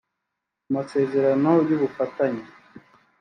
[0.69, 2.43] amasezerano y’ubufatanye